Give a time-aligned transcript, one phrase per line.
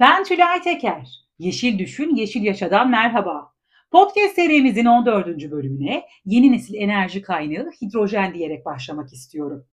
[0.00, 1.08] Ben Tülay Teker.
[1.38, 3.52] Yeşil Düşün, Yeşil Yaşadan merhaba.
[3.90, 5.50] Podcast serimizin 14.
[5.50, 9.66] bölümüne yeni nesil enerji kaynağı hidrojen diyerek başlamak istiyorum.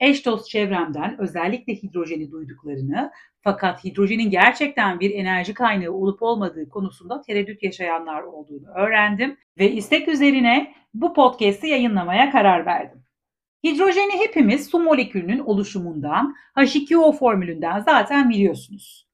[0.00, 3.10] Eş dost çevremden özellikle hidrojeni duyduklarını
[3.40, 10.08] fakat hidrojenin gerçekten bir enerji kaynağı olup olmadığı konusunda tereddüt yaşayanlar olduğunu öğrendim ve istek
[10.08, 13.04] üzerine bu podcast'i yayınlamaya karar verdim.
[13.64, 19.11] Hidrojeni hepimiz su molekülünün oluşumundan, H2O formülünden zaten biliyorsunuz.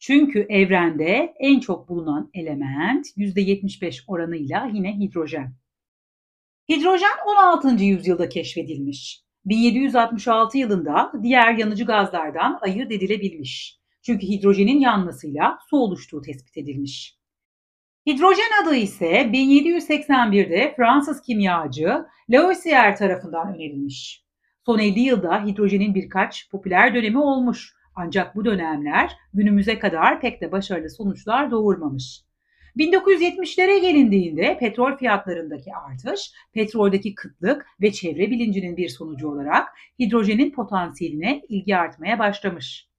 [0.00, 5.54] Çünkü evrende en çok bulunan element %75 oranıyla yine hidrojen.
[6.68, 7.84] Hidrojen 16.
[7.84, 9.22] yüzyılda keşfedilmiş.
[9.44, 13.80] 1766 yılında diğer yanıcı gazlardan ayırt edilebilmiş.
[14.02, 17.18] Çünkü hidrojenin yanmasıyla su oluştuğu tespit edilmiş.
[18.06, 24.24] Hidrojen adı ise 1781'de Fransız kimyacı Lavoisier tarafından önerilmiş.
[24.66, 27.79] Son 50 yılda hidrojenin birkaç popüler dönemi olmuş.
[27.94, 32.20] Ancak bu dönemler günümüze kadar pek de başarılı sonuçlar doğurmamış.
[32.76, 41.42] 1970'lere gelindiğinde petrol fiyatlarındaki artış, petroldeki kıtlık ve çevre bilincinin bir sonucu olarak hidrojenin potansiyeline
[41.48, 42.90] ilgi artmaya başlamış.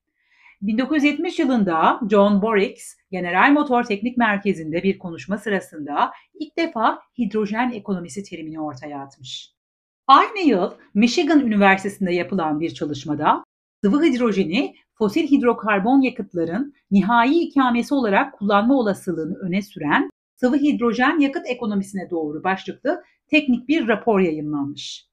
[0.61, 8.23] 1970 yılında John Borix, General Motor Teknik Merkezi'nde bir konuşma sırasında ilk defa hidrojen ekonomisi
[8.23, 9.52] terimini ortaya atmış.
[10.08, 13.44] Aynı yıl Michigan Üniversitesi'nde yapılan bir çalışmada
[13.81, 21.43] sıvı hidrojeni fosil hidrokarbon yakıtların nihai ikamesi olarak kullanma olasılığını öne süren sıvı hidrojen yakıt
[21.45, 25.05] ekonomisine doğru başlıklı teknik bir rapor yayınlanmış.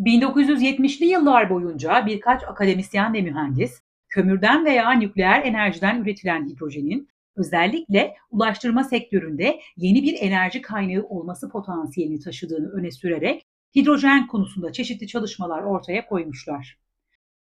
[0.00, 8.84] 1970'li yıllar boyunca birkaç akademisyen ve mühendis kömürden veya nükleer enerjiden üretilen hidrojenin özellikle ulaştırma
[8.84, 16.06] sektöründe yeni bir enerji kaynağı olması potansiyelini taşıdığını öne sürerek hidrojen konusunda çeşitli çalışmalar ortaya
[16.06, 16.78] koymuşlar.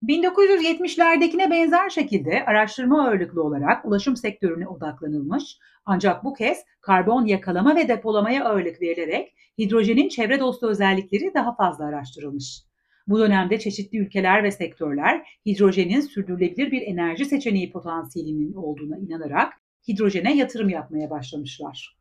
[0.03, 7.87] 1970'lerdekine benzer şekilde araştırma ağırlıklı olarak ulaşım sektörüne odaklanılmış ancak bu kez karbon yakalama ve
[7.87, 12.61] depolamaya ağırlık verilerek hidrojenin çevre dostu özellikleri daha fazla araştırılmış.
[13.07, 19.53] Bu dönemde çeşitli ülkeler ve sektörler hidrojenin sürdürülebilir bir enerji seçeneği potansiyelinin olduğuna inanarak
[19.87, 21.98] hidrojene yatırım yapmaya başlamışlar.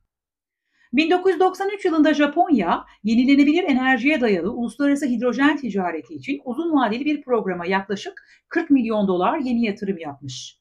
[0.93, 8.25] 1993 yılında Japonya, yenilenebilir enerjiye dayalı uluslararası hidrojen ticareti için uzun vadeli bir programa yaklaşık
[8.49, 10.59] 40 milyon dolar yeni yatırım yapmış.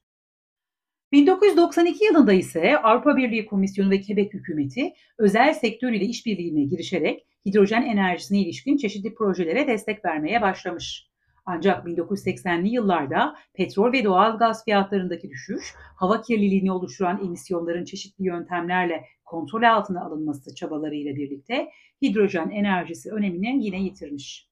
[1.12, 7.82] 1992 yılında ise Avrupa Birliği Komisyonu ve Quebec hükümeti özel sektör ile işbirliğine girişerek hidrojen
[7.82, 11.08] enerjisine ilişkin çeşitli projelere destek vermeye başlamış.
[11.50, 19.04] Ancak 1980'li yıllarda petrol ve doğal gaz fiyatlarındaki düşüş, hava kirliliğini oluşturan emisyonların çeşitli yöntemlerle
[19.28, 21.68] kontrol altına alınması çabalarıyla birlikte
[22.02, 24.48] hidrojen enerjisi önemini yine yitirmiş.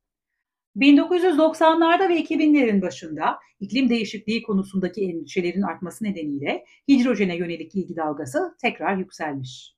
[0.77, 8.97] 1990'larda ve 2000'lerin başında iklim değişikliği konusundaki endişelerin artması nedeniyle hidrojene yönelik ilgi dalgası tekrar
[8.97, 9.77] yükselmiş.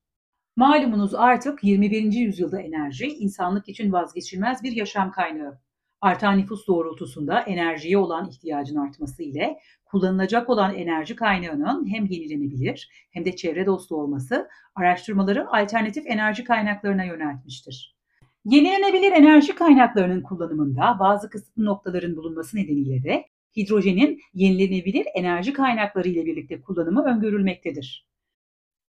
[0.56, 2.12] Malumunuz artık 21.
[2.12, 5.60] yüzyılda enerji insanlık için vazgeçilmez bir yaşam kaynağı.
[6.00, 13.24] Artan nüfus doğrultusunda enerjiye olan ihtiyacın artması ile kullanılacak olan enerji kaynağının hem yenilenebilir hem
[13.24, 17.96] de çevre dostu olması araştırmaları alternatif enerji kaynaklarına yöneltmiştir.
[18.44, 23.24] Yenilenebilir enerji kaynaklarının kullanımında bazı kısıtlı noktaların bulunması nedeniyle de
[23.56, 28.07] hidrojenin yenilenebilir enerji kaynakları ile birlikte kullanımı öngörülmektedir.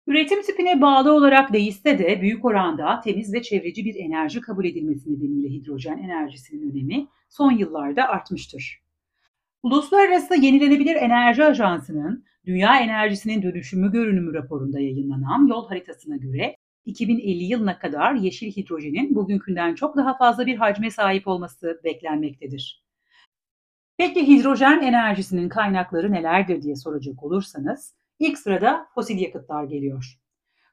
[0.06, 5.12] Üretim tipine bağlı olarak değişse de büyük oranda temiz ve çevreci bir enerji kabul edilmesi
[5.12, 8.82] nedeniyle hidrojen enerjisinin önemi son yıllarda artmıştır.
[9.62, 17.78] Uluslararası Yenilenebilir Enerji Ajansı'nın Dünya Enerjisinin Dönüşümü Görünümü raporunda yayınlanan yol haritasına göre 2050 yılına
[17.78, 22.84] kadar yeşil hidrojenin bugünkünden çok daha fazla bir hacme sahip olması beklenmektedir.
[23.96, 30.18] Peki hidrojen enerjisinin kaynakları nelerdir diye soracak olursanız, İlk sırada fosil yakıtlar geliyor.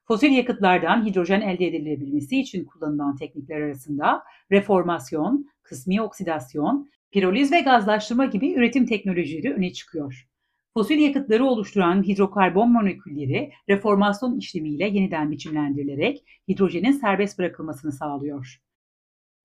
[0.08, 8.26] Fosil yakıtlardan hidrojen elde edilebilmesi için kullanılan teknikler arasında reformasyon, kısmi oksidasyon, piroliz ve gazlaştırma
[8.26, 10.28] gibi üretim teknolojileri öne çıkıyor.
[10.74, 18.62] Fosil yakıtları oluşturan hidrokarbon molekülleri reformasyon işlemiyle yeniden biçimlendirilerek hidrojenin serbest bırakılmasını sağlıyor.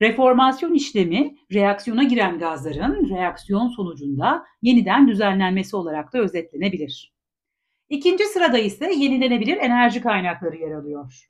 [0.02, 7.13] Reformasyon işlemi reaksiyona giren gazların reaksiyon sonucunda yeniden düzenlenmesi olarak da özetlenebilir.
[7.94, 11.29] İkinci sırada ise yenilenebilir enerji kaynakları yer alıyor.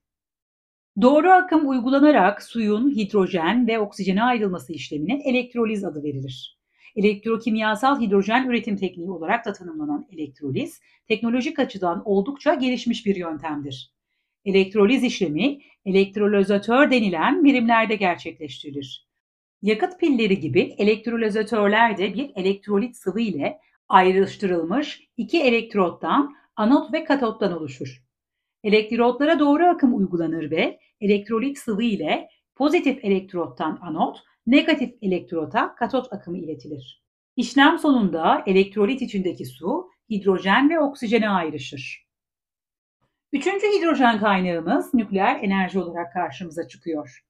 [1.01, 6.59] Doğru akım uygulanarak suyun hidrojen ve oksijene ayrılması işlemine elektroliz adı verilir.
[6.97, 13.93] Elektrokimyasal hidrojen üretim tekniği olarak da tanımlanan elektroliz, teknolojik açıdan oldukça gelişmiş bir yöntemdir.
[14.45, 19.09] Elektroliz işlemi elektrolizatör denilen birimlerde gerçekleştirilir.
[19.63, 23.59] Yakıt pilleri gibi elektrolizatörler de bir elektrolit sıvı ile
[23.89, 28.03] ayrıştırılmış iki elektrottan anot ve katottan oluşur.
[28.65, 36.39] Elektrotlara doğru akım uygulanır ve elektrolit sıvı ile pozitif elektrottan anot, negatif elektrota katot akımı
[36.39, 37.05] iletilir.
[37.37, 42.05] İşlem sonunda elektrolit içindeki su hidrojen ve oksijene ayrışır.
[43.33, 47.25] Üçüncü hidrojen kaynağımız nükleer enerji olarak karşımıza çıkıyor.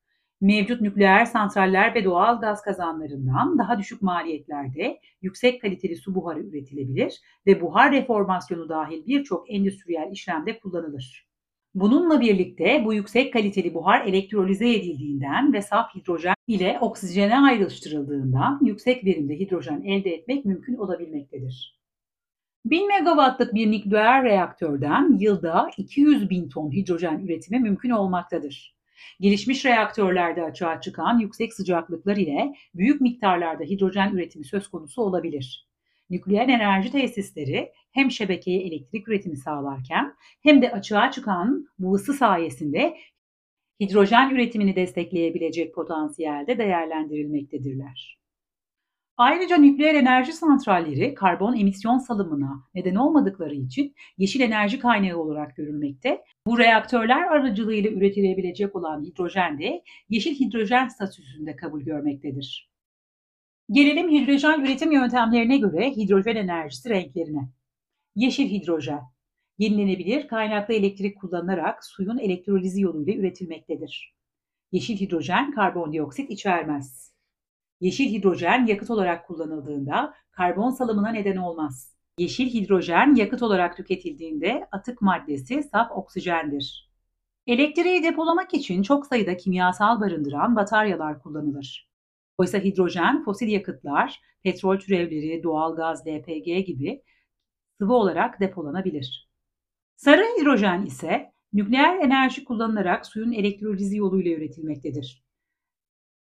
[0.44, 7.20] Mevcut nükleer santraller ve doğal gaz kazanlarından daha düşük maliyetlerde yüksek kaliteli su buharı üretilebilir
[7.46, 11.28] ve buhar reformasyonu dahil birçok endüstriyel işlemde kullanılır.
[11.74, 19.04] Bununla birlikte bu yüksek kaliteli buhar elektrolize edildiğinden ve saf hidrojen ile oksijene ayrıştırıldığından yüksek
[19.04, 21.80] verimde hidrojen elde etmek mümkün olabilmektedir.
[22.64, 28.73] 1000 megawattlık bir nükleer reaktörden yılda 200 bin ton hidrojen üretimi mümkün olmaktadır.
[29.20, 35.68] Gelişmiş reaktörlerde açığa çıkan yüksek sıcaklıklar ile büyük miktarlarda hidrojen üretimi söz konusu olabilir.
[36.10, 42.96] Nükleer enerji tesisleri hem şebekeye elektrik üretimi sağlarken hem de açığa çıkan bu ısı sayesinde
[43.80, 48.23] hidrojen üretimini destekleyebilecek potansiyelde değerlendirilmektedirler.
[49.16, 56.24] Ayrıca nükleer enerji santralleri karbon emisyon salımına neden olmadıkları için yeşil enerji kaynağı olarak görülmekte.
[56.46, 62.70] Bu reaktörler aracılığıyla üretilebilecek olan hidrojen de yeşil hidrojen statüsünde kabul görmektedir.
[63.70, 67.48] Gelelim hidrojen üretim yöntemlerine göre hidrojen enerjisi renklerine.
[68.16, 69.02] Yeşil hidrojen,
[69.58, 74.14] yenilenebilir kaynaklı elektrik kullanılarak suyun elektrolizi yoluyla üretilmektedir.
[74.72, 77.13] Yeşil hidrojen karbondioksit içermez.
[77.84, 81.94] Yeşil hidrojen yakıt olarak kullanıldığında karbon salımına neden olmaz.
[82.18, 86.90] Yeşil hidrojen yakıt olarak tüketildiğinde atık maddesi saf oksijendir.
[87.46, 91.90] Elektriği depolamak için çok sayıda kimyasal barındıran bataryalar kullanılır.
[92.38, 97.02] Oysa hidrojen, fosil yakıtlar, petrol türevleri, doğal gaz, LPG gibi
[97.80, 99.30] sıvı olarak depolanabilir.
[99.96, 105.24] Sarı hidrojen ise nükleer enerji kullanılarak suyun elektrolizi yoluyla üretilmektedir.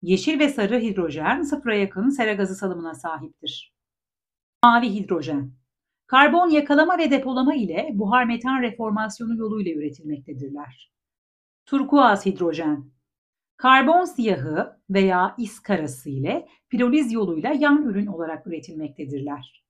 [0.01, 3.73] Yeşil ve sarı hidrojen sıfıra yakın sera gazı salımına sahiptir.
[4.63, 5.51] Mavi hidrojen
[6.07, 10.91] Karbon yakalama ve depolama ile buhar metan reformasyonu yoluyla üretilmektedirler.
[11.65, 12.91] Turkuaz hidrojen
[13.57, 19.63] Karbon siyahı veya is karası ile piroliz yoluyla yan ürün olarak üretilmektedirler.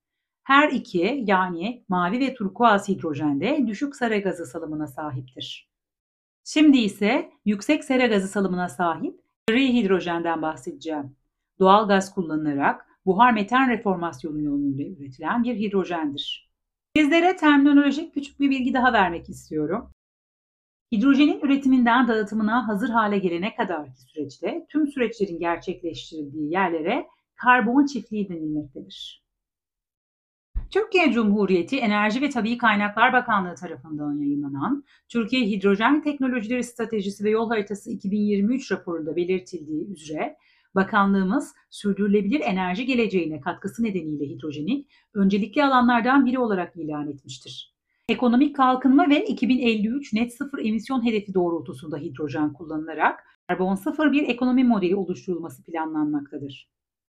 [0.43, 5.69] Her iki yani mavi ve turkuaz hidrojen de düşük sera gazı salımına sahiptir.
[6.43, 11.15] Şimdi ise yüksek sera gazı salımına sahip gri hidrojenden bahsedeceğim.
[11.59, 16.51] Doğal gaz kullanılarak buhar metan reformasyonu yoluyla üretilen bir hidrojendir.
[16.95, 19.91] Sizlere terminolojik küçük bir bilgi daha vermek istiyorum.
[20.91, 29.26] Hidrojenin üretiminden dağıtımına hazır hale gelene kadarki süreçte tüm süreçlerin gerçekleştirildiği yerlere karbon çiftliği denilmektedir.
[30.71, 37.49] Türkiye Cumhuriyeti Enerji ve Tabii Kaynaklar Bakanlığı tarafından yayınlanan Türkiye Hidrojen Teknolojileri Stratejisi ve Yol
[37.49, 40.37] Haritası 2023 raporunda belirtildiği üzere
[40.75, 47.75] Bakanlığımız sürdürülebilir enerji geleceğine katkısı nedeniyle hidrojeni öncelikli alanlardan biri olarak ilan etmiştir.
[48.09, 54.63] Ekonomik kalkınma ve 2053 net sıfır emisyon hedefi doğrultusunda hidrojen kullanılarak karbon sıfır bir ekonomi
[54.63, 56.69] modeli oluşturulması planlanmaktadır.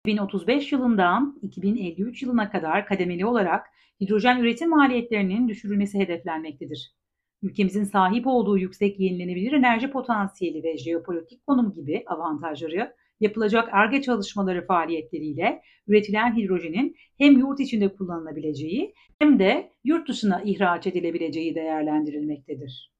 [0.05, 3.65] 2035 yılından 2053 yılına kadar kademeli olarak
[4.01, 6.93] hidrojen üretim maliyetlerinin düşürülmesi hedeflenmektedir.
[7.41, 14.65] Ülkemizin sahip olduğu yüksek yenilenebilir enerji potansiyeli ve jeopolitik konum gibi avantajları yapılacak ARGE çalışmaları
[14.67, 22.93] faaliyetleriyle üretilen hidrojenin hem yurt içinde kullanılabileceği hem de yurt dışına ihraç edilebileceği değerlendirilmektedir.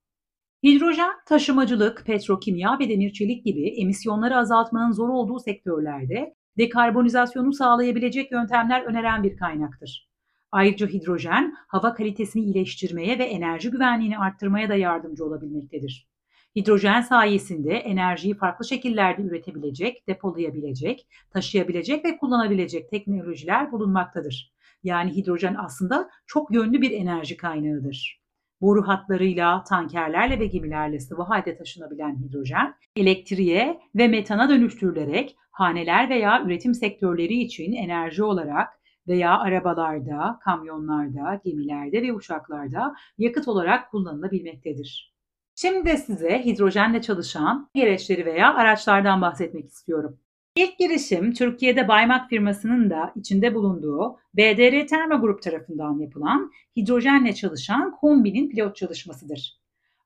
[0.63, 8.81] Hidrojen, taşımacılık, petrokimya ve demir çelik gibi emisyonları azaltmanın zor olduğu sektörlerde dekarbonizasyonu sağlayabilecek yöntemler
[8.81, 10.09] öneren bir kaynaktır.
[10.51, 16.09] Ayrıca hidrojen, hava kalitesini iyileştirmeye ve enerji güvenliğini arttırmaya da yardımcı olabilmektedir.
[16.55, 24.53] Hidrojen sayesinde enerjiyi farklı şekillerde üretebilecek, depolayabilecek, taşıyabilecek ve kullanabilecek teknolojiler bulunmaktadır.
[24.83, 28.18] Yani hidrojen aslında çok yönlü bir enerji kaynağıdır.
[28.61, 36.43] Boru hatlarıyla, tankerlerle ve gemilerle sıvı halde taşınabilen hidrojen, elektriğe ve metana dönüştürülerek haneler veya
[36.43, 45.13] üretim sektörleri için enerji olarak veya arabalarda, kamyonlarda, gemilerde ve uçaklarda yakıt olarak kullanılabilmektedir.
[45.55, 50.19] Şimdi de size hidrojenle çalışan gereçleri veya araçlardan bahsetmek istiyorum.
[50.55, 57.91] İlk girişim Türkiye'de Baymak firmasının da içinde bulunduğu BDR Termo Grup tarafından yapılan hidrojenle çalışan
[57.91, 59.59] kombinin pilot çalışmasıdır.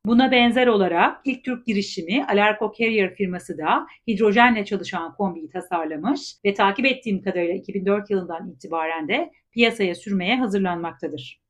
[0.06, 6.54] Buna benzer olarak ilk Türk girişimi Alarko Carrier firması da hidrojenle çalışan kombiyi tasarlamış ve
[6.54, 11.43] takip ettiğim kadarıyla 2004 yılından itibaren de piyasaya sürmeye hazırlanmaktadır.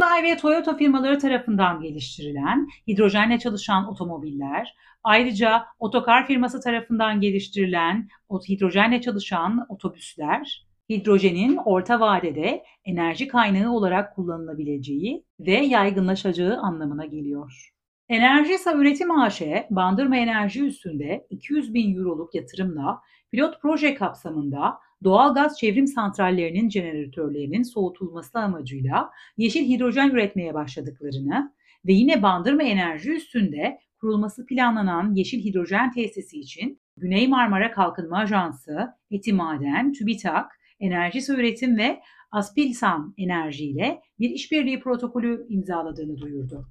[0.00, 8.08] Hyundai ve Toyota firmaları tarafından geliştirilen hidrojenle çalışan otomobiller, ayrıca otokar firması tarafından geliştirilen
[8.48, 17.70] hidrojenle çalışan otobüsler, hidrojenin orta vadede enerji kaynağı olarak kullanılabileceği ve yaygınlaşacağı anlamına geliyor.
[18.08, 25.58] Enerjisa Üretim AŞ, Bandırma Enerji üstünde 200 bin euroluk yatırımla pilot proje kapsamında doğal gaz
[25.58, 31.54] çevrim santrallerinin jeneratörlerinin soğutulması amacıyla yeşil hidrojen üretmeye başladıklarını
[31.86, 38.88] ve yine Bandırma Enerji üstünde kurulması planlanan yeşil hidrojen tesisi için Güney Marmara Kalkınma Ajansı,
[39.10, 42.00] Etimaden, TÜBİTAK, Enerji Üretim ve
[42.32, 46.66] Aspilsan Enerji ile bir işbirliği protokolü imzaladığını duyurdu.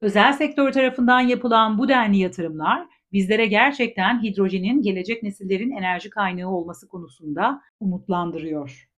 [0.00, 6.88] Özel sektör tarafından yapılan bu denli yatırımlar bizlere gerçekten hidrojenin gelecek nesillerin enerji kaynağı olması
[6.88, 8.88] konusunda umutlandırıyor.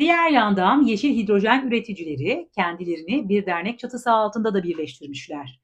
[0.00, 5.62] Diğer yandan yeşil hidrojen üreticileri kendilerini bir dernek çatısı altında da birleştirmişler.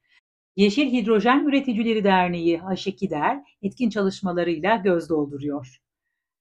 [0.56, 5.78] Yeşil Hidrojen Üreticileri Derneği HŞKİDER etkin çalışmalarıyla göz dolduruyor.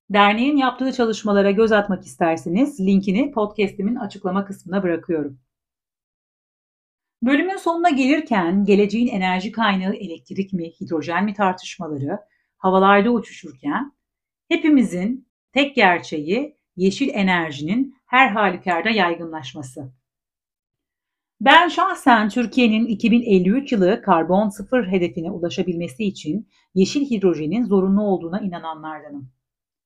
[0.09, 5.39] Derneğin yaptığı çalışmalara göz atmak isterseniz linkini podcast'imin açıklama kısmına bırakıyorum.
[7.21, 12.19] Bölümün sonuna gelirken geleceğin enerji kaynağı elektrik mi, hidrojen mi tartışmaları
[12.57, 13.91] havalarda uçuşurken
[14.47, 19.91] hepimizin tek gerçeği yeşil enerjinin her halükarda yaygınlaşması.
[21.41, 29.31] Ben şahsen Türkiye'nin 2053 yılı karbon sıfır hedefine ulaşabilmesi için yeşil hidrojenin zorunlu olduğuna inananlardanım.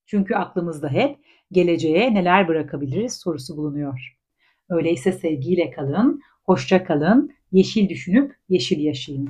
[0.06, 1.18] Çünkü aklımızda hep
[1.52, 4.18] geleceğe neler bırakabiliriz sorusu bulunuyor.
[4.70, 6.22] Öyleyse sevgiyle kalın,
[6.52, 9.30] hoşça kalın, yeşil düşünüp yeşil yaşayın.